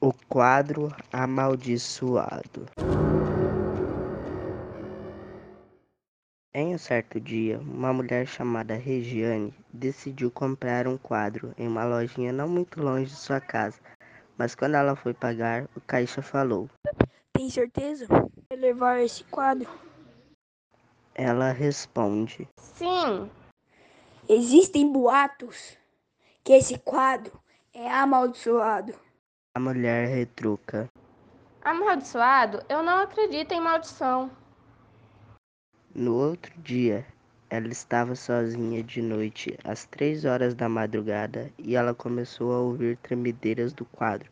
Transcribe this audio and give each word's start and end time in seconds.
O 0.00 0.12
quadro 0.28 0.94
amaldiçoado. 1.12 2.66
Em 6.52 6.74
um 6.74 6.78
certo 6.78 7.18
dia, 7.20 7.58
uma 7.58 7.92
mulher 7.92 8.26
chamada 8.26 8.74
Regiane 8.74 9.54
decidiu 9.72 10.30
comprar 10.30 10.86
um 10.86 10.98
quadro 10.98 11.54
em 11.56 11.66
uma 11.66 11.84
lojinha 11.84 12.32
não 12.32 12.48
muito 12.48 12.82
longe 12.82 13.06
de 13.06 13.16
sua 13.16 13.40
casa. 13.40 13.80
Mas 14.36 14.54
quando 14.54 14.74
ela 14.74 14.94
foi 14.94 15.14
pagar, 15.14 15.68
o 15.76 15.80
caixa 15.80 16.20
falou: 16.22 16.68
Tem 17.32 17.48
certeza? 17.48 18.06
Vai 18.50 18.58
levar 18.58 19.00
esse 19.00 19.24
quadro? 19.24 19.68
Ela 21.14 21.50
responde: 21.52 22.48
Sim. 22.58 23.30
Existem 24.28 24.92
boatos 24.92 25.78
que 26.42 26.52
esse 26.52 26.78
quadro 26.78 27.32
é 27.72 27.90
amaldiçoado. 27.90 28.94
A 29.56 29.60
mulher 29.60 30.08
retruca: 30.08 30.90
Amaldiçoado? 31.62 32.60
Eu 32.68 32.82
não 32.82 33.02
acredito 33.02 33.52
em 33.52 33.60
maldição. 33.60 34.28
No 35.94 36.16
outro 36.16 36.52
dia, 36.60 37.06
ela 37.48 37.68
estava 37.68 38.16
sozinha 38.16 38.82
de 38.82 39.00
noite, 39.00 39.56
às 39.62 39.84
três 39.84 40.24
horas 40.24 40.56
da 40.56 40.68
madrugada, 40.68 41.52
e 41.56 41.76
ela 41.76 41.94
começou 41.94 42.52
a 42.52 42.58
ouvir 42.58 42.96
tremedeiras 42.96 43.72
do 43.72 43.84
quadro. 43.84 44.28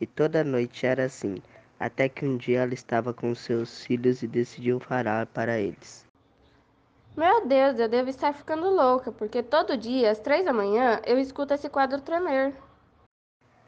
E 0.00 0.08
toda 0.08 0.42
noite 0.42 0.84
era 0.84 1.04
assim, 1.04 1.40
até 1.78 2.08
que 2.08 2.24
um 2.24 2.36
dia 2.36 2.62
ela 2.62 2.74
estava 2.74 3.14
com 3.14 3.32
seus 3.32 3.84
filhos 3.84 4.24
e 4.24 4.26
decidiu 4.26 4.80
falar 4.80 5.26
para 5.26 5.56
eles. 5.56 6.04
Meu 7.16 7.46
Deus, 7.46 7.78
eu 7.78 7.88
devo 7.88 8.10
estar 8.10 8.34
ficando 8.34 8.68
louca, 8.68 9.12
porque 9.12 9.40
todo 9.40 9.76
dia, 9.76 10.10
às 10.10 10.18
três 10.18 10.44
da 10.44 10.52
manhã, 10.52 11.00
eu 11.06 11.16
escuto 11.16 11.54
esse 11.54 11.68
quadro 11.68 12.00
tremer. 12.00 12.52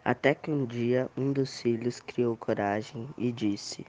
Até 0.09 0.37
que 0.37 0.53
um 0.53 0.65
dia 0.65 1.11
um 1.17 1.33
dos 1.33 1.61
filhos 1.61 1.99
criou 1.99 2.37
coragem 2.37 3.09
e 3.19 3.33
disse: 3.33 3.85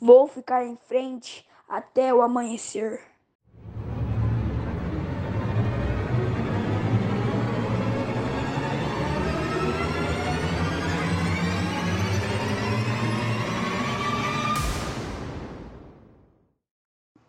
Vou 0.00 0.26
ficar 0.26 0.64
em 0.64 0.74
frente 0.74 1.46
até 1.68 2.14
o 2.14 2.22
amanhecer. 2.22 2.98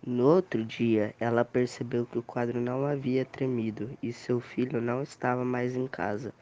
No 0.08 0.28
outro 0.28 0.64
dia, 0.64 1.14
ela 1.20 1.44
percebeu 1.44 2.06
que 2.06 2.18
o 2.18 2.24
quadro 2.24 2.62
não 2.62 2.86
havia 2.86 3.26
tremido 3.26 3.90
e 4.02 4.14
seu 4.14 4.40
filho 4.40 4.80
não 4.80 5.04
estava 5.04 5.44
mais 5.44 5.76
em 5.76 5.86
casa. 5.86 6.34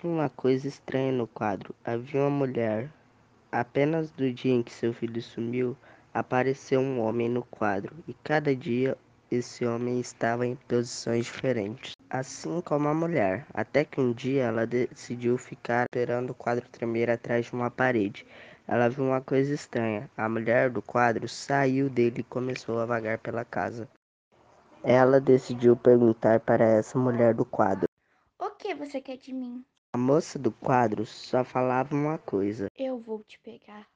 Tinha 0.00 0.12
uma 0.12 0.28
coisa 0.28 0.68
estranha 0.68 1.10
no 1.10 1.26
quadro. 1.26 1.74
Havia 1.84 2.20
uma 2.20 2.30
mulher. 2.30 2.88
Apenas 3.50 4.12
do 4.12 4.32
dia 4.32 4.54
em 4.54 4.62
que 4.62 4.72
seu 4.72 4.94
filho 4.94 5.20
sumiu, 5.20 5.76
apareceu 6.14 6.78
um 6.78 7.00
homem 7.00 7.28
no 7.28 7.42
quadro, 7.42 7.96
e 8.06 8.14
cada 8.14 8.54
dia 8.54 8.96
esse 9.28 9.66
homem 9.66 9.98
estava 9.98 10.46
em 10.46 10.54
posições 10.54 11.24
diferentes, 11.24 11.96
assim 12.08 12.60
como 12.60 12.86
a 12.86 12.94
mulher. 12.94 13.44
Até 13.52 13.84
que 13.84 14.00
um 14.00 14.12
dia 14.12 14.44
ela 14.44 14.64
decidiu 14.64 15.36
ficar 15.36 15.86
esperando 15.92 16.30
o 16.30 16.34
quadro 16.34 16.68
tremer 16.68 17.10
atrás 17.10 17.46
de 17.46 17.52
uma 17.52 17.68
parede. 17.68 18.24
Ela 18.68 18.88
viu 18.88 19.02
uma 19.02 19.20
coisa 19.20 19.52
estranha. 19.52 20.08
A 20.16 20.28
mulher 20.28 20.70
do 20.70 20.80
quadro 20.80 21.26
saiu 21.26 21.90
dele 21.90 22.20
e 22.20 22.22
começou 22.22 22.78
a 22.78 22.86
vagar 22.86 23.18
pela 23.18 23.44
casa. 23.44 23.88
Ela 24.84 25.20
decidiu 25.20 25.76
perguntar 25.76 26.38
para 26.38 26.64
essa 26.64 26.96
mulher 26.96 27.34
do 27.34 27.44
quadro. 27.44 27.88
O 28.38 28.50
que 28.50 28.76
você 28.76 29.00
quer 29.00 29.16
de 29.16 29.32
mim? 29.32 29.64
A 29.94 29.98
moça 29.98 30.38
do 30.38 30.52
quadro 30.52 31.06
só 31.06 31.42
falava 31.42 31.94
uma 31.94 32.18
coisa. 32.18 32.68
Eu 32.76 32.98
vou 32.98 33.22
te 33.24 33.38
pegar. 33.40 33.86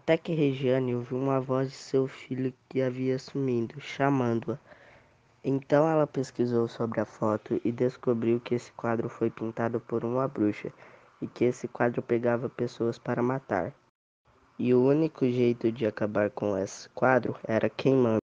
Até 0.00 0.16
que 0.16 0.32
Regiane 0.32 0.94
ouviu 0.94 1.18
uma 1.18 1.40
voz 1.40 1.70
de 1.70 1.76
seu 1.76 2.08
filho 2.08 2.54
que 2.68 2.80
havia 2.80 3.18
sumido, 3.18 3.80
chamando-a. 3.80 4.58
Então 5.44 5.86
ela 5.86 6.06
pesquisou 6.06 6.66
sobre 6.68 7.00
a 7.00 7.04
foto 7.04 7.60
e 7.64 7.70
descobriu 7.70 8.40
que 8.40 8.54
esse 8.54 8.72
quadro 8.72 9.08
foi 9.08 9.30
pintado 9.30 9.78
por 9.78 10.04
uma 10.04 10.26
bruxa 10.26 10.72
e 11.20 11.26
que 11.26 11.44
esse 11.44 11.68
quadro 11.68 12.02
pegava 12.02 12.48
pessoas 12.48 12.98
para 12.98 13.22
matar. 13.22 13.74
E 14.58 14.72
o 14.72 14.82
único 14.82 15.26
jeito 15.26 15.70
de 15.70 15.86
acabar 15.86 16.30
com 16.30 16.56
esse 16.56 16.88
quadro 16.90 17.36
era 17.46 17.68
queimando. 17.68 18.25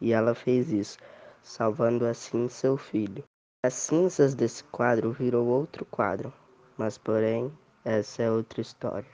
E 0.00 0.12
ela 0.12 0.34
fez 0.34 0.70
isso, 0.72 0.98
salvando 1.42 2.06
assim 2.06 2.48
seu 2.48 2.76
filho. 2.76 3.24
As 3.64 3.74
cinzas 3.74 4.34
desse 4.34 4.64
quadro 4.64 5.12
virou 5.12 5.46
outro 5.46 5.84
quadro, 5.84 6.32
mas 6.78 6.96
porém, 6.96 7.52
essa 7.84 8.22
é 8.22 8.30
outra 8.30 8.60
história. 8.60 9.10